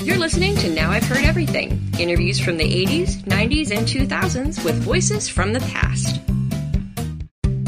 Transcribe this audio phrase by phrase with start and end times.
[0.00, 4.76] You're listening to Now I've Heard Everything interviews from the 80s, 90s, and 2000s with
[4.76, 6.20] voices from the past.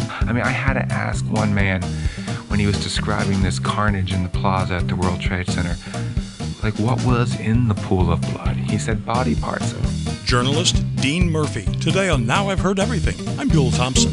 [0.08, 1.82] I mean, I had to ask one man
[2.46, 5.74] when he was describing this carnage in the plaza at the World Trade Center,
[6.62, 8.54] like, what was in the pool of blood?
[8.54, 9.74] He said body parts.
[10.24, 11.64] Journalist Dean Murphy.
[11.80, 13.38] Today on Now I've Heard Everything.
[13.40, 14.12] I'm Bill Thompson.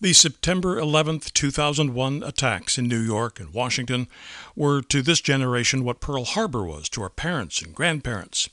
[0.00, 4.06] The September 11th, 2001 attacks in New York and Washington
[4.54, 8.48] were to this generation what Pearl Harbor was to our parents and grandparents.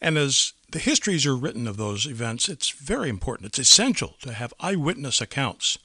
[0.00, 4.32] And as the histories are written of those events, it's very important, it's essential to
[4.32, 5.78] have eyewitness accounts.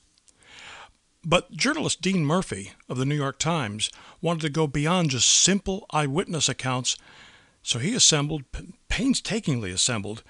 [1.23, 3.91] But journalist Dean Murphy of the New York Times
[4.21, 6.97] wanted to go beyond just simple eyewitness accounts,
[7.61, 8.45] so he assembled,
[8.89, 10.23] painstakingly assembled,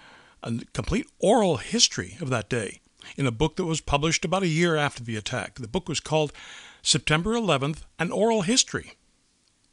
[0.43, 2.81] a complete oral history of that day
[3.17, 5.55] in a book that was published about a year after the attack.
[5.55, 6.33] The book was called
[6.81, 8.93] September 11th An Oral History.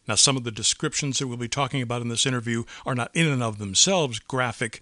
[0.08, 3.10] Now, some of the descriptions that we'll be talking about in this interview are not
[3.14, 4.80] in and of themselves graphic,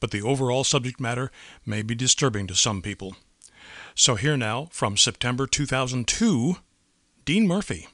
[0.00, 1.30] but the overall subject matter
[1.64, 3.16] may be disturbing to some people.
[3.94, 6.56] So, here now, from September 2002,
[7.24, 7.88] Dean Murphy.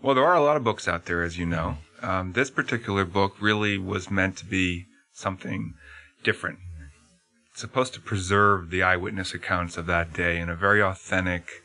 [0.00, 1.76] Well, there are a lot of books out there, as you know.
[2.00, 5.74] Um, this particular book really was meant to be something
[6.24, 6.58] different
[7.54, 11.62] supposed to preserve the eyewitness accounts of that day in a very authentic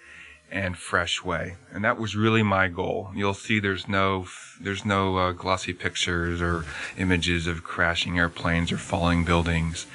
[0.51, 1.55] and fresh way.
[1.71, 3.11] And that was really my goal.
[3.15, 4.27] You'll see there's no
[4.61, 6.65] there's no uh, glossy pictures or
[6.97, 9.85] images of crashing airplanes or falling buildings.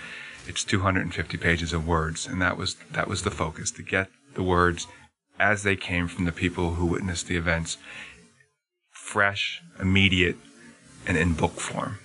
[0.46, 4.42] It's 250 pages of words, and that was that was the focus to get the
[4.42, 4.86] words
[5.38, 7.78] as they came from the people who witnessed the events,
[8.90, 10.36] fresh, immediate,
[11.06, 11.98] and in book form.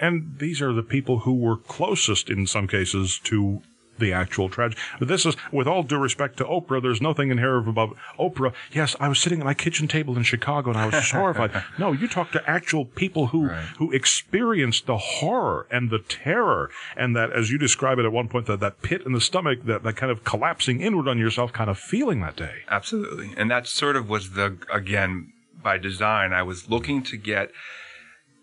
[0.00, 3.62] And these are the people who were closest in some cases to
[3.98, 4.80] the actual tragedy.
[5.00, 8.52] This is, with all due respect to Oprah, there's nothing in here about Oprah.
[8.72, 11.50] Yes, I was sitting at my kitchen table in Chicago and I was horrified.
[11.78, 13.64] No, you talk to actual people who right.
[13.78, 18.28] who experienced the horror and the terror, and that, as you describe it at one
[18.28, 21.52] point, that that pit in the stomach, that that kind of collapsing inward on yourself,
[21.52, 22.62] kind of feeling that day.
[22.68, 25.32] Absolutely, and that sort of was the again
[25.62, 26.32] by design.
[26.32, 27.50] I was looking to get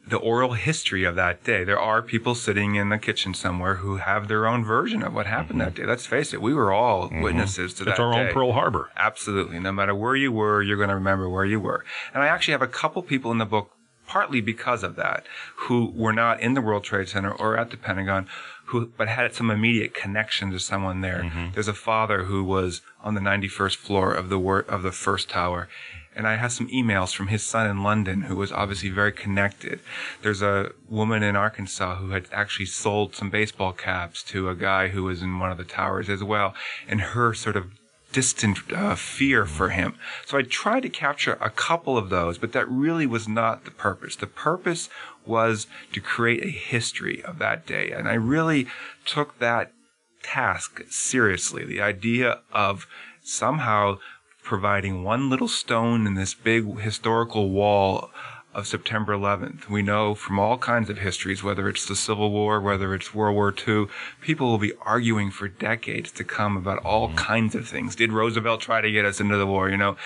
[0.06, 1.64] the oral history of that day.
[1.64, 5.26] There are people sitting in the kitchen somewhere who have their own version of what
[5.26, 5.70] happened mm-hmm.
[5.70, 5.86] that day.
[5.86, 7.22] Let's face it, we were all mm-hmm.
[7.22, 7.92] witnesses to it's that.
[7.92, 8.28] It's our day.
[8.28, 8.90] own Pearl Harbor.
[8.98, 9.60] Absolutely.
[9.60, 11.86] No matter where you were, you're going to remember where you were.
[12.14, 13.72] And I actually have a couple people in the book,
[14.06, 15.26] partly because of that,
[15.56, 18.28] who were not in the World Trade Center or at the Pentagon,
[18.66, 21.24] who but had some immediate connection to someone there.
[21.24, 21.54] Mm-hmm.
[21.54, 25.30] There's a father who was on the 91st floor of the wor- of the first
[25.30, 25.70] tower
[26.16, 29.80] and I have some emails from his son in London who was obviously very connected.
[30.22, 34.90] There's a woman in Arkansas who had actually sold some baseball caps to a guy
[34.90, 36.54] who was in one of the towers as well,
[36.88, 37.72] and her sort of
[38.12, 39.96] distant uh, fear for him.
[40.26, 43.72] So I tried to capture a couple of those, but that really was not the
[43.72, 44.16] purpose.
[44.16, 44.88] The purpose
[45.26, 48.68] was to create a history of that day, and I really
[49.06, 49.74] took that
[50.22, 51.66] task seriously.
[51.66, 52.88] The idea of
[53.24, 53.98] somehow
[54.44, 58.12] providing one little stone in this big historical wall
[58.54, 59.68] of September 11th.
[59.68, 63.36] We know from all kinds of histories, whether it's the Civil War, whether it's World
[63.36, 63.88] War II,
[64.22, 67.18] people will be arguing for decades to come about all mm-hmm.
[67.18, 67.96] kinds of things.
[67.96, 69.70] Did Roosevelt try to get us into the war?
[69.70, 69.98] You know,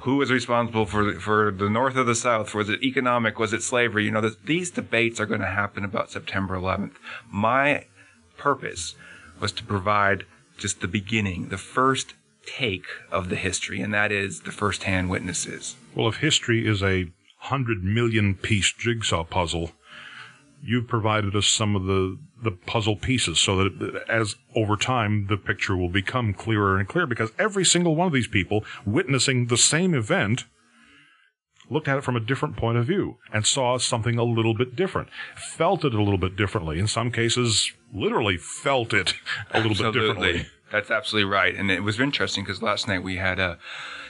[0.00, 2.54] who was responsible for for the North or the South?
[2.54, 3.38] Was it economic?
[3.38, 4.04] Was it slavery?
[4.04, 6.96] You know, the, these debates are going to happen about September 11th.
[7.30, 7.86] My
[8.36, 8.96] purpose
[9.40, 10.26] was to provide
[10.58, 12.14] just the beginning, the first
[12.46, 15.76] take of the history, and that is the first-hand witnesses.
[15.94, 19.72] Well, if history is a hundred million piece jigsaw puzzle,
[20.62, 25.36] you've provided us some of the the puzzle pieces so that as over time the
[25.36, 29.56] picture will become clearer and clearer because every single one of these people witnessing the
[29.56, 30.44] same event
[31.70, 34.76] looked at it from a different point of view and saw something a little bit
[34.76, 36.78] different, felt it a little bit differently.
[36.78, 39.14] In some cases, literally felt it
[39.50, 40.00] a little Absolutely.
[40.00, 40.46] bit differently.
[40.74, 41.54] That's absolutely right.
[41.54, 43.58] And it was interesting because last night we had a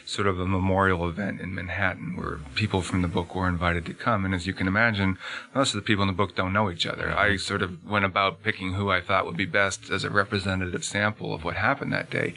[0.06, 3.92] sort of a memorial event in Manhattan where people from the book were invited to
[3.92, 4.24] come.
[4.24, 5.18] And as you can imagine,
[5.54, 7.12] most of the people in the book don't know each other.
[7.12, 10.86] I sort of went about picking who I thought would be best as a representative
[10.86, 12.32] sample of what happened that day.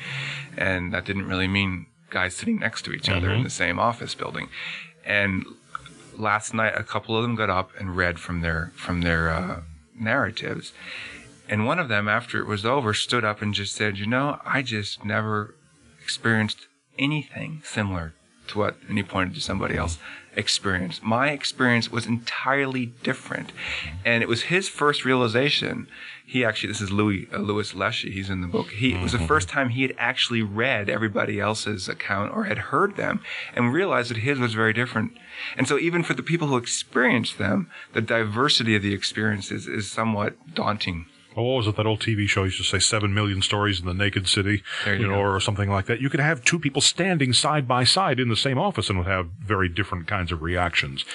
[0.58, 3.16] And that didn't really mean guys sitting next to each mm-hmm.
[3.16, 3.44] other in mm-hmm.
[3.46, 4.50] the same office building.
[5.06, 5.46] And
[6.18, 9.62] last night, a couple of them got up and read from their, from their, uh,
[10.00, 10.74] narratives.
[11.50, 14.40] And one of them, after it was over, stood up and just said, You know,
[14.46, 15.56] I just never
[16.02, 16.68] experienced
[16.98, 18.14] anything similar
[18.48, 19.98] to what, and he pointed to somebody else,
[20.36, 21.04] experienced.
[21.04, 23.52] My experience was entirely different.
[24.06, 25.88] And it was his first realization.
[26.26, 28.70] He actually, this is Louis, uh, Louis Leschi, he's in the book.
[28.70, 32.58] He, it was the first time he had actually read everybody else's account or had
[32.58, 33.22] heard them
[33.56, 35.14] and realized that his was very different.
[35.58, 39.90] And so even for the people who experienced them, the diversity of the experiences is
[39.90, 41.08] somewhat daunting.
[41.38, 42.80] Well, what was it that old TV show used to say?
[42.80, 45.22] Seven million stories in the naked city, There you know, go.
[45.22, 46.02] or something like that.
[46.02, 49.08] You could have two people standing side by side in the same office and would
[49.08, 51.06] have very different kinds of reactions.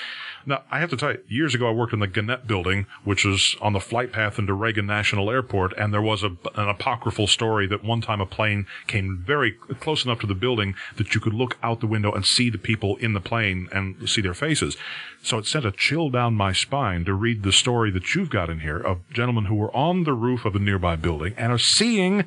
[0.45, 3.25] Now, I have to tell you, years ago I worked in the Gannett building, which
[3.25, 7.27] is on the flight path into Reagan National Airport, and there was a, an apocryphal
[7.27, 11.21] story that one time a plane came very close enough to the building that you
[11.21, 14.35] could look out the window and see the people in the plane and see their
[14.35, 14.77] faces.
[15.23, 18.51] So it sent a chill down my spine to read the story that you've got
[18.51, 21.59] in here of gentlemen who were on the roof of a nearby building and are
[21.59, 22.25] seeing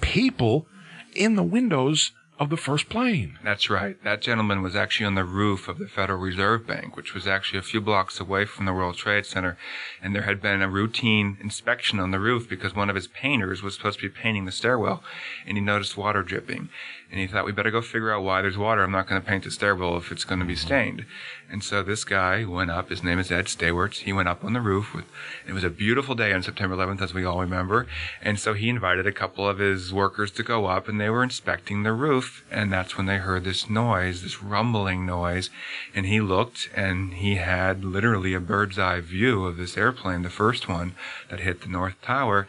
[0.00, 0.66] people
[1.14, 3.38] in the windows of the first plane.
[3.44, 4.02] That's right.
[4.02, 7.58] That gentleman was actually on the roof of the Federal Reserve Bank, which was actually
[7.58, 9.56] a few blocks away from the World Trade Center.
[10.02, 13.62] And there had been a routine inspection on the roof because one of his painters
[13.62, 15.04] was supposed to be painting the stairwell
[15.46, 16.70] and he noticed water dripping.
[17.12, 18.82] And he thought, we better go figure out why there's water.
[18.82, 21.04] I'm not going to paint the stairwell if it's going to be stained.
[21.50, 22.88] And so this guy went up.
[22.88, 23.98] His name is Ed Stayworts.
[23.98, 24.94] He went up on the roof.
[24.94, 25.04] With,
[25.46, 27.86] it was a beautiful day on September 11th, as we all remember.
[28.22, 31.22] And so he invited a couple of his workers to go up, and they were
[31.22, 32.46] inspecting the roof.
[32.50, 35.50] And that's when they heard this noise, this rumbling noise.
[35.94, 40.30] And he looked, and he had literally a bird's eye view of this airplane, the
[40.30, 40.94] first one
[41.28, 42.48] that hit the North Tower.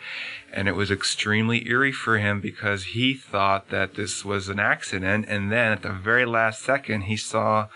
[0.54, 5.26] And it was extremely eerie for him because he thought that this was an accident.
[5.28, 7.68] And then at the very last second, he saw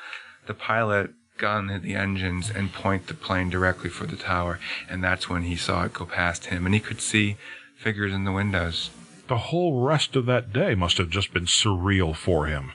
[0.45, 4.59] the pilot gun the engines and point the plane directly for the tower.
[4.89, 6.65] And that's when he saw it go past him.
[6.65, 7.38] And he could see
[7.75, 8.91] figures in the windows.
[9.27, 12.74] The whole rest of that day must have just been surreal for him.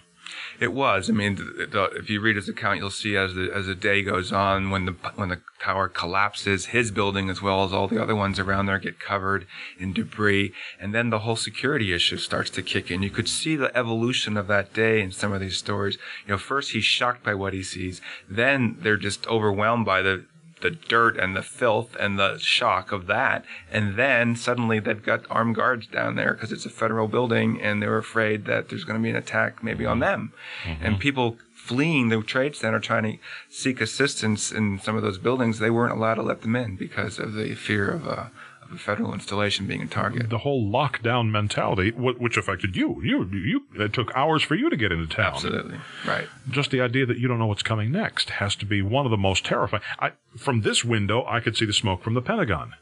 [0.62, 1.10] It was.
[1.10, 1.38] I mean,
[1.72, 4.86] if you read his account, you'll see as the as the day goes on, when
[4.86, 8.66] the when the tower collapses, his building as well as all the other ones around
[8.66, 9.44] there get covered
[9.76, 13.02] in debris, and then the whole security issue starts to kick in.
[13.02, 15.98] You could see the evolution of that day in some of these stories.
[16.26, 18.00] You know, first he's shocked by what he sees,
[18.30, 20.26] then they're just overwhelmed by the
[20.62, 23.44] the dirt and the filth and the shock of that.
[23.70, 27.82] And then suddenly they've got armed guards down there because it's a federal building and
[27.82, 30.32] they're afraid that there's going to be an attack maybe on them.
[30.64, 30.84] Mm-hmm.
[30.84, 33.18] And people fleeing the trade center trying to
[33.48, 37.18] seek assistance in some of those buildings, they weren't allowed to let them in because
[37.18, 38.30] of the fear of a,
[38.78, 40.30] federal installation being a target.
[40.30, 44.76] The whole lockdown mentality, which affected you, you, you, it took hours for you to
[44.76, 45.34] get into town.
[45.34, 45.78] Absolutely.
[46.06, 46.28] Right.
[46.50, 49.10] Just the idea that you don't know what's coming next has to be one of
[49.10, 49.82] the most terrifying.
[49.98, 52.74] I, from this window, I could see the smoke from the Pentagon.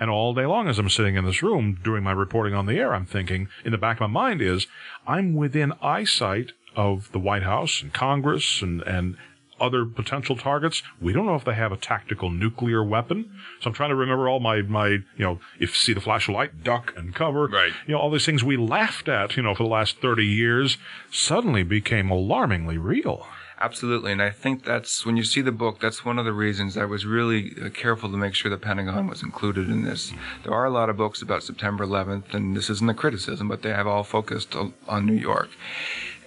[0.00, 2.78] And all day long, as I'm sitting in this room doing my reporting on the
[2.78, 4.66] air, I'm thinking in the back of my mind is
[5.06, 9.16] I'm within eyesight of the White House and Congress and, and
[9.60, 10.82] other potential targets.
[11.00, 13.30] We don't know if they have a tactical nuclear weapon.
[13.60, 16.34] So I'm trying to remember all my, my, you know, if see the flash of
[16.34, 17.46] light, duck and cover.
[17.46, 17.72] Right.
[17.86, 20.78] You know, all these things we laughed at, you know, for the last 30 years
[21.10, 23.26] suddenly became alarmingly real.
[23.60, 24.12] Absolutely.
[24.12, 26.84] And I think that's when you see the book, that's one of the reasons I
[26.84, 30.12] was really uh, careful to make sure the Pentagon was included in this.
[30.44, 33.62] There are a lot of books about September 11th, and this isn't a criticism, but
[33.62, 35.48] they have all focused on New York.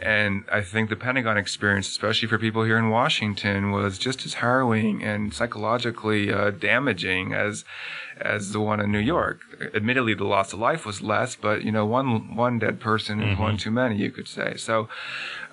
[0.01, 4.35] And I think the Pentagon experience, especially for people here in Washington, was just as
[4.35, 7.63] harrowing and psychologically uh, damaging as
[8.19, 9.41] as the one in New York.
[9.73, 13.37] Admittedly, the loss of life was less, but you know, one one dead person is
[13.37, 14.55] one too many, you could say.
[14.57, 14.89] So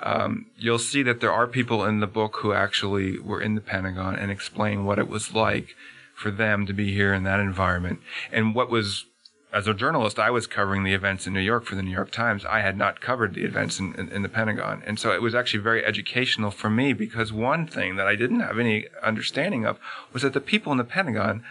[0.02, 3.60] um, you'll see that there are people in the book who actually were in the
[3.60, 5.74] Pentagon and explain what it was like
[6.14, 8.00] for them to be here in that environment
[8.32, 9.04] and what was
[9.52, 12.10] as a journalist, I was covering the events in New York for the New York
[12.10, 12.44] Times.
[12.44, 14.82] I had not covered the events in, in, in, the Pentagon.
[14.86, 18.40] And so it was actually very educational for me because one thing that I didn't
[18.40, 19.78] have any understanding of
[20.12, 21.44] was that the people in the Pentagon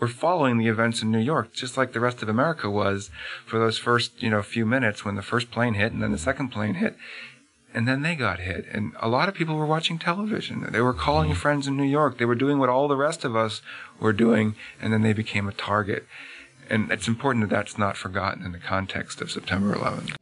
[0.00, 3.10] were following the events in New York, just like the rest of America was
[3.46, 6.18] for those first, you know, few minutes when the first plane hit and then the
[6.18, 6.96] second plane hit.
[7.74, 8.66] And then they got hit.
[8.72, 10.66] And a lot of people were watching television.
[10.72, 11.38] They were calling mm-hmm.
[11.38, 12.18] friends in New York.
[12.18, 13.60] They were doing what all the rest of us
[14.00, 14.56] were doing.
[14.80, 16.06] And then they became a target.
[16.70, 20.14] And it's important that that's not forgotten in the context of September 11th.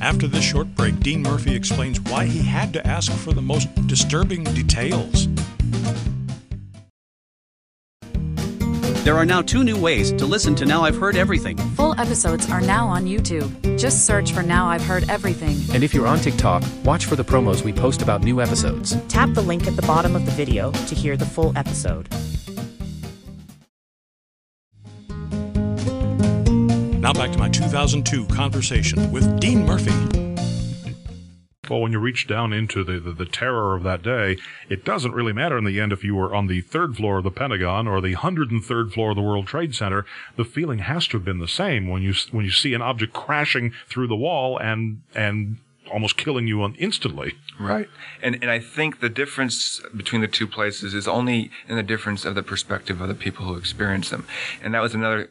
[0.00, 3.68] After this short break, Dean Murphy explains why he had to ask for the most
[3.86, 5.28] disturbing details.
[9.04, 11.56] There are now two new ways to listen to Now I've Heard Everything.
[11.56, 13.78] Full episodes are now on YouTube.
[13.78, 15.56] Just search for Now I've Heard Everything.
[15.74, 18.96] And if you're on TikTok, watch for the promos we post about new episodes.
[19.08, 22.08] Tap the link at the bottom of the video to hear the full episode.
[27.12, 29.92] Now back to my 2002 conversation with Dean Murphy.
[31.68, 34.38] Well, when you reach down into the, the, the terror of that day,
[34.70, 37.24] it doesn't really matter in the end if you were on the third floor of
[37.24, 40.06] the Pentagon or the 103rd floor of the World Trade Center.
[40.36, 43.12] The feeling has to have been the same when you when you see an object
[43.12, 45.58] crashing through the wall and and
[45.92, 47.34] almost killing you on instantly.
[47.60, 47.90] Right.
[48.22, 52.24] And and I think the difference between the two places is only in the difference
[52.24, 54.26] of the perspective of the people who experience them.
[54.62, 55.30] And that was another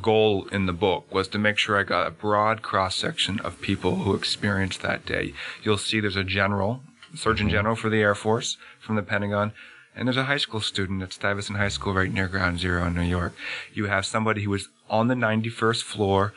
[0.00, 3.60] goal in the book was to make sure I got a broad cross section of
[3.60, 5.34] people who experienced that day.
[5.62, 6.80] You'll see there's a general,
[7.14, 7.56] Surgeon mm-hmm.
[7.56, 9.52] General for the Air Force from the Pentagon,
[9.94, 12.94] and there's a high school student at Stuyvesant High School right near Ground Zero in
[12.94, 13.34] New York.
[13.74, 16.32] You have somebody who was on the 91st floor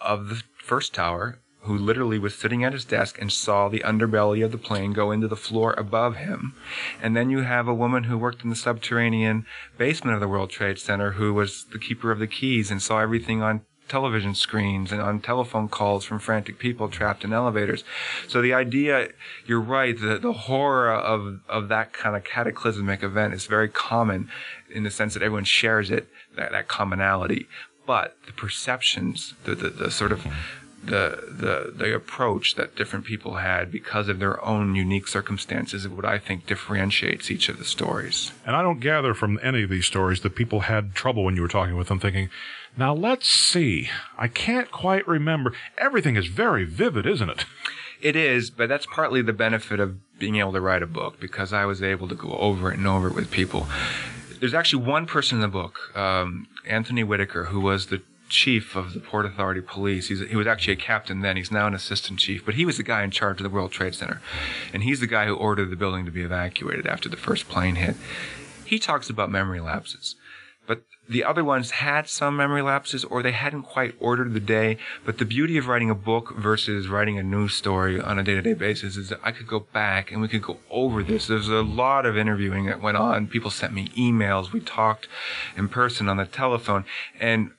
[0.00, 4.44] of the first tower who literally was sitting at his desk and saw the underbelly
[4.44, 6.54] of the plane go into the floor above him.
[7.02, 9.44] And then you have a woman who worked in the subterranean
[9.76, 13.00] basement of the World Trade Center who was the keeper of the keys and saw
[13.00, 17.84] everything on television screens and on telephone calls from frantic people trapped in elevators.
[18.28, 19.08] So the idea,
[19.46, 24.30] you're right, the, the horror of, of that kind of cataclysmic event is very common
[24.70, 27.48] in the sense that everyone shares it, that, that commonality.
[27.86, 30.26] But the perceptions, the, the, the sort of
[30.88, 35.88] the the the approach that different people had because of their own unique circumstances is
[35.88, 38.32] what I think differentiates each of the stories.
[38.44, 41.42] And I don't gather from any of these stories that people had trouble when you
[41.42, 42.30] were talking with them thinking,
[42.76, 43.88] now let's see.
[44.16, 45.52] I can't quite remember.
[45.76, 47.44] Everything is very vivid, isn't it?
[48.00, 51.52] It is, but that's partly the benefit of being able to write a book because
[51.52, 53.66] I was able to go over it and over it with people.
[54.38, 58.94] There's actually one person in the book, um, Anthony Whitaker, who was the chief of
[58.94, 60.08] the Port Authority Police.
[60.08, 61.36] He's, he was actually a captain then.
[61.36, 63.72] He's now an assistant chief, but he was the guy in charge of the World
[63.72, 64.20] Trade Center.
[64.72, 67.76] And he's the guy who ordered the building to be evacuated after the first plane
[67.76, 67.96] hit.
[68.64, 70.16] He talks about memory lapses.
[70.68, 74.76] But the other ones had some memory lapses or they hadn't quite ordered the day.
[75.06, 78.34] But the beauty of writing a book versus writing a news story on a day
[78.34, 81.26] to day basis is that I could go back and we could go over this.
[81.26, 83.28] There's a lot of interviewing that went on.
[83.28, 84.52] People sent me emails.
[84.52, 85.08] We talked
[85.56, 86.84] in person on the telephone.
[87.18, 87.52] And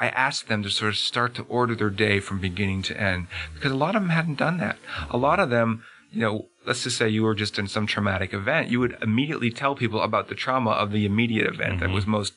[0.00, 3.26] I asked them to sort of start to order their day from beginning to end
[3.54, 4.78] because a lot of them hadn't done that.
[5.10, 8.32] A lot of them, you know, let's just say you were just in some traumatic
[8.32, 11.80] event, you would immediately tell people about the trauma of the immediate event mm-hmm.
[11.80, 12.32] that was most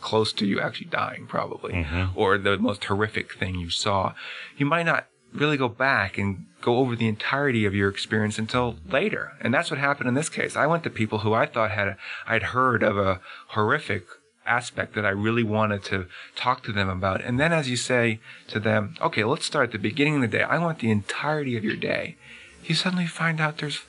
[0.00, 2.18] close to you actually dying, probably, mm-hmm.
[2.18, 4.12] or the most horrific thing you saw.
[4.56, 8.76] You might not really go back and go over the entirety of your experience until
[8.88, 9.32] later.
[9.40, 10.56] And that's what happened in this case.
[10.56, 14.04] I went to people who I thought had I'd heard of a horrific
[14.46, 17.22] aspect that I really wanted to talk to them about.
[17.22, 20.38] And then as you say to them, okay, let's start at the beginning of the
[20.38, 20.42] day.
[20.42, 22.16] I want the entirety of your day.
[22.64, 23.82] You suddenly find out there's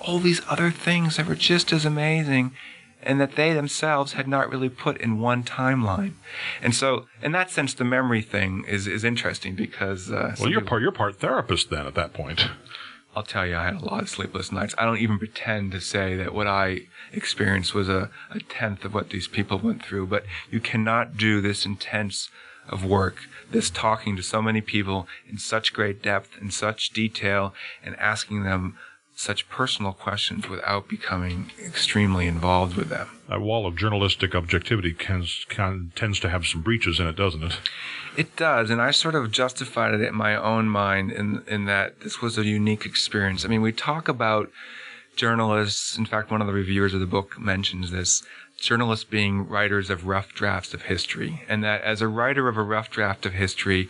[0.00, 2.52] all these other things that were just as amazing
[3.02, 6.12] and that they themselves had not really put in one timeline.
[6.62, 10.10] And so, in that sense, the memory thing is, is interesting because.
[10.10, 12.48] Uh, well, you're part, you're part therapist then at that point.
[13.14, 14.74] I'll tell you, I had a lot of sleepless nights.
[14.78, 18.94] I don't even pretend to say that what I experienced was a, a tenth of
[18.94, 22.30] what these people went through, but you cannot do this intense
[22.68, 23.16] of work,
[23.50, 27.52] this talking to so many people in such great depth and such detail
[27.82, 28.78] and asking them
[29.20, 33.06] such personal questions without becoming extremely involved with them.
[33.28, 37.42] That wall of journalistic objectivity can, can, tends to have some breaches in it, doesn't
[37.42, 37.60] it?
[38.16, 42.00] It does, and I sort of justified it in my own mind in in that
[42.00, 43.44] this was a unique experience.
[43.44, 44.50] I mean, we talk about
[45.16, 45.98] journalists.
[45.98, 48.22] In fact, one of the reviewers of the book mentions this
[48.58, 52.62] journalists being writers of rough drafts of history, and that as a writer of a
[52.62, 53.88] rough draft of history,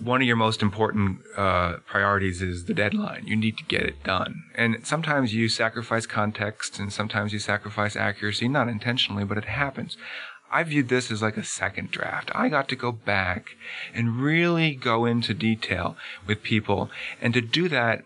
[0.00, 3.26] one of your most important uh, priorities is the deadline.
[3.26, 4.44] You need to get it done.
[4.54, 9.96] And sometimes you sacrifice context and sometimes you sacrifice accuracy, not intentionally, but it happens.
[10.50, 12.30] I viewed this as like a second draft.
[12.34, 13.56] I got to go back
[13.92, 16.90] and really go into detail with people.
[17.20, 18.04] And to do that,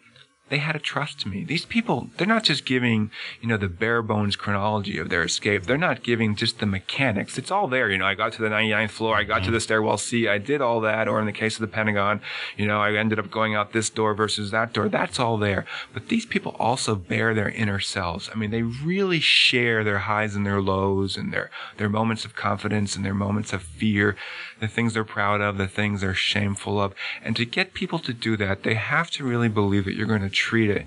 [0.51, 1.45] they had to trust me.
[1.45, 5.63] These people, they're not just giving, you know, the bare bones chronology of their escape.
[5.63, 7.39] They're not giving just the mechanics.
[7.39, 7.89] It's all there.
[7.89, 9.17] You know, I got to the 99th floor.
[9.17, 9.47] I got mm-hmm.
[9.47, 10.27] to the stairwell C.
[10.27, 11.07] I did all that.
[11.07, 12.21] Or in the case of the Pentagon,
[12.57, 14.89] you know, I ended up going out this door versus that door.
[14.89, 15.65] That's all there.
[15.95, 18.29] But these people also bear their inner selves.
[18.33, 22.35] I mean, they really share their highs and their lows and their, their moments of
[22.35, 24.17] confidence and their moments of fear,
[24.61, 26.95] the things they're proud of, the things they're shameful of.
[27.23, 30.23] And to get people to do that, they have to really believe that you're going
[30.23, 30.87] to treat it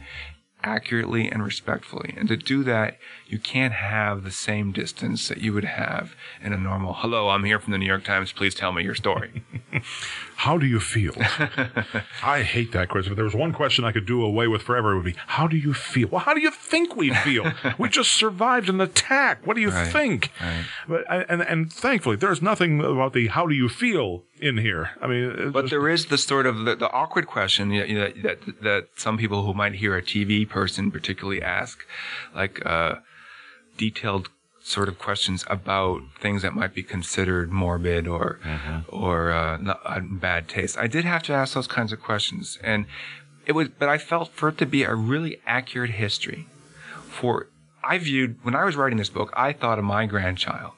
[0.64, 2.14] accurately and respectfully.
[2.18, 6.54] And to do that, you can't have the same distance that you would have in
[6.54, 8.32] a normal, hello, I'm here from the New York Times.
[8.32, 9.44] Please tell me your story.
[10.38, 11.14] how do you feel?
[12.24, 13.14] I hate that question.
[13.14, 15.48] If there was one question I could do away with forever, it would be, how
[15.48, 16.08] do you feel?
[16.10, 17.52] Well, how do you think we feel?
[17.78, 19.46] we just survived an attack.
[19.46, 20.32] What do you right, think?
[20.42, 20.66] Right.
[20.88, 24.92] But, and, and thankfully, there's nothing about the how do you feel in here.
[25.02, 28.10] I mean, But just- there is the sort of the, the awkward question you know,
[28.24, 31.76] that that some people who might hear a TV person particularly ask,
[32.36, 32.96] like uh,
[33.78, 34.30] detailed
[34.62, 38.40] sort of questions about things that might be considered morbid or
[38.90, 40.78] or uh, not, uh, bad taste.
[40.78, 42.86] I did have to ask those kinds of questions, and
[43.46, 43.70] it was.
[43.70, 46.48] But I felt for it to be a really accurate history.
[47.08, 47.48] For
[47.84, 50.74] I viewed when I was writing this book, I thought of my grandchild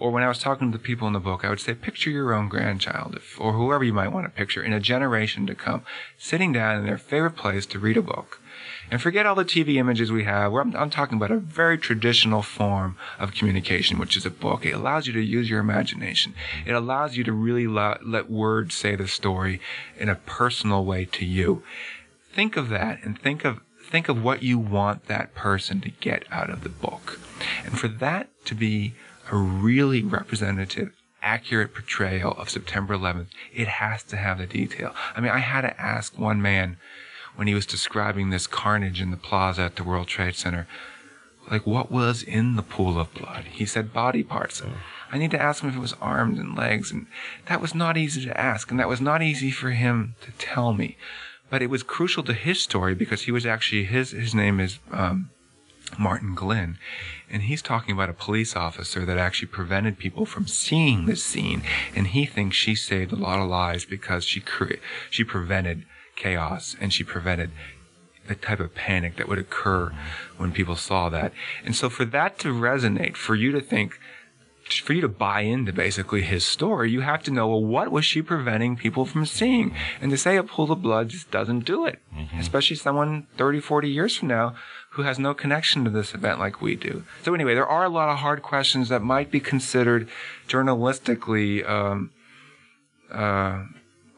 [0.00, 2.10] or when I was talking to the people in the book, I would say, picture
[2.10, 5.54] your own grandchild, if, or whoever you might want to picture, in a generation to
[5.54, 5.82] come,
[6.16, 8.40] sitting down in their favorite place to read a book.
[8.90, 10.52] And forget all the TV images we have.
[10.54, 14.64] I'm, I'm talking about a very traditional form of communication, which is a book.
[14.64, 16.34] It allows you to use your imagination.
[16.66, 19.60] It allows you to really lo- let words say the story
[19.98, 21.62] in a personal way to you.
[22.32, 26.24] Think of that and think of think of what you want that person to get
[26.30, 27.18] out of the book.
[27.64, 28.94] And for that to be
[29.30, 34.94] a really representative, accurate portrayal of September 11th, it has to have the detail.
[35.14, 36.76] I mean, I had to ask one man
[37.36, 40.66] when he was describing this carnage in the plaza at the World Trade Center,
[41.50, 43.44] like, what was in the pool of blood?
[43.50, 44.62] He said body parts.
[45.10, 47.06] I need to ask him if it was arms and legs, and
[47.46, 50.72] that was not easy to ask, and that was not easy for him to tell
[50.72, 50.96] me.
[51.48, 54.78] But it was crucial to his story because he was actually his his name is
[54.92, 55.30] um,
[55.98, 56.78] Martin Glynn,
[57.28, 61.62] and he's talking about a police officer that actually prevented people from seeing this scene,
[61.94, 64.74] and he thinks she saved a lot of lives because she cre-
[65.10, 65.84] she prevented
[66.16, 67.50] chaos and she prevented
[68.26, 69.92] the type of panic that would occur
[70.36, 71.32] when people saw that.
[71.64, 73.98] And so for that to resonate, for you to think,
[74.84, 78.04] for you to buy into basically his story, you have to know, well, what was
[78.04, 79.74] she preventing people from seeing?
[80.00, 82.38] And to say a pool of blood just doesn't do it, mm-hmm.
[82.38, 84.54] especially someone 30, 40 years from now
[84.90, 87.04] who has no connection to this event like we do.
[87.22, 90.08] So anyway, there are a lot of hard questions that might be considered
[90.48, 92.10] journalistically, um,
[93.10, 93.64] uh,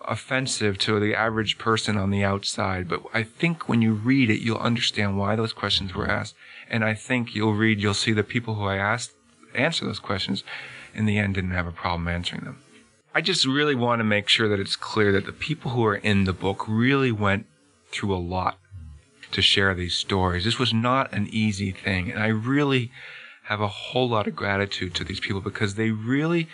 [0.05, 2.89] offensive to the average person on the outside.
[2.89, 6.35] But I think when you read it, you'll understand why those questions were asked.
[6.71, 9.13] And I think you'll read, you'll see the people who I asked
[9.55, 10.43] answer those questions
[10.95, 12.59] in the end didn't have a problem answering them.
[13.15, 15.97] I just really want to make sure that it's clear that the people who are
[15.97, 17.47] in the book really went
[17.91, 18.59] through a lot
[19.33, 20.45] to share these stories.
[20.45, 22.11] This was not an easy thing.
[22.11, 22.91] And I really
[23.45, 26.49] have a whole lot of gratitude to these people because they really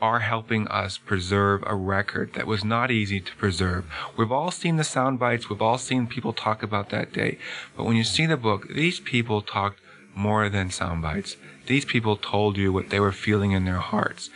[0.00, 3.84] are helping us preserve a record that was not easy to preserve.
[4.16, 7.38] We've all seen the sound bites, we've all seen people talk about that day.
[7.76, 9.80] But when you see the book, these people talked
[10.14, 11.36] more than sound bites.
[11.66, 14.30] These people told you what they were feeling in their hearts.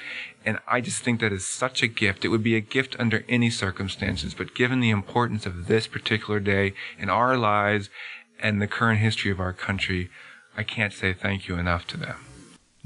[0.45, 2.25] And I just think that is such a gift.
[2.25, 6.39] It would be a gift under any circumstances, but given the importance of this particular
[6.39, 7.89] day in our lives
[8.39, 10.11] and the current history of our country,
[10.57, 12.17] I can't say thank you enough to them.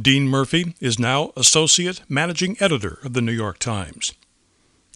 [0.00, 4.14] Dean Murphy is now Associate Managing Editor of the New York Times.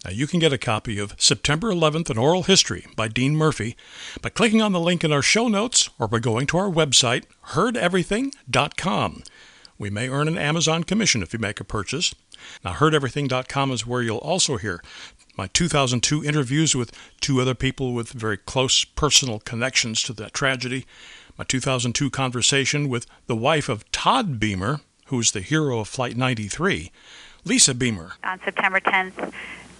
[0.05, 3.75] Now, you can get a copy of September 11th, An Oral History by Dean Murphy
[4.21, 7.23] by clicking on the link in our show notes or by going to our website,
[7.49, 9.23] heardeverything.com.
[9.83, 12.15] We may earn an Amazon commission if you make a purchase.
[12.63, 14.81] Now, heardeverything.com is where you'll also hear
[15.35, 20.85] my 2002 interviews with two other people with very close personal connections to that tragedy,
[21.37, 26.15] my 2002 conversation with the wife of Todd Beamer, who was the hero of Flight
[26.15, 26.89] 93,
[27.43, 28.13] Lisa Beamer.
[28.23, 29.33] on September 10th,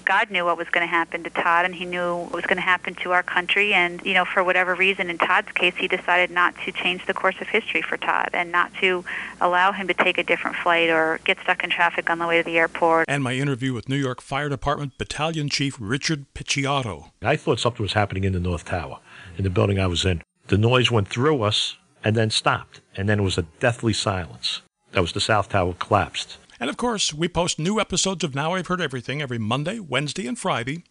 [0.06, 2.58] God knew what was going to happen to Todd, and He knew what was going
[2.58, 3.74] to happen to our country.
[3.74, 7.14] And you know, for whatever reason, in Todd's case, He decided not to change the
[7.14, 9.04] course of history for Todd, and not to
[9.42, 12.38] allow him to take a different flight or get stuck in traffic on the way
[12.38, 13.06] to the airport.
[13.08, 17.12] And my interview with New York Fire Department Battalion Chief Richard Picciotto.
[17.22, 19.00] I thought something was happening in the North Tower,
[19.38, 20.22] in the building I was in.
[20.48, 24.62] The noise went through us and then stopped, and then it was a deathly silence.
[24.92, 26.38] That was the South Tower collapsed.
[26.64, 30.26] And of course, we post new episodes of Now I've Heard Everything every Monday, Wednesday,
[30.28, 30.86] and Friday.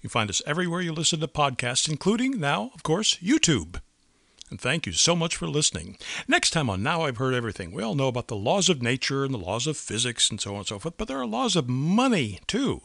[0.00, 3.82] You find us everywhere you listen to podcasts, including now, of course, YouTube.
[4.48, 5.98] And thank you so much for listening.
[6.26, 9.22] Next time on Now I've Heard Everything, we all know about the laws of nature
[9.22, 11.54] and the laws of physics and so on and so forth, but there are laws
[11.54, 12.80] of money, too,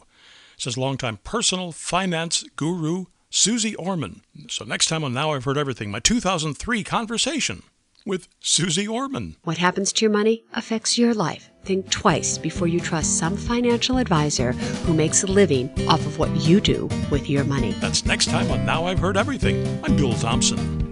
[0.58, 4.20] says longtime personal finance guru Suze Orman.
[4.50, 7.62] So next time on Now I've Heard Everything, my 2003 conversation
[8.06, 9.36] with Suze Orman.
[9.44, 11.50] What happens to your money affects your life.
[11.64, 16.34] Think twice before you trust some financial advisor who makes a living off of what
[16.36, 17.72] you do with your money.
[17.80, 19.66] That's next time on Now I've Heard Everything.
[19.84, 20.86] I'm Bill Thompson.